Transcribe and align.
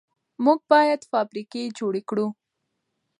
موږ 0.43 0.59
باید 0.71 1.01
فابریکې 1.11 1.63
جوړې 1.79 2.01
کړو. 2.09 2.27